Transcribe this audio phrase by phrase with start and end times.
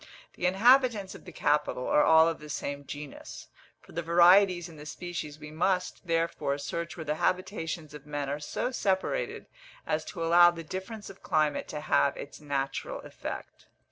[0.33, 3.49] The inhabitants of the capital are all of the same genus;
[3.81, 8.27] for the varieties in the species we must, therefore, search where the habitations of men
[8.27, 9.45] are so separated
[9.85, 13.67] as to allow the difference of climate to have its natural effect.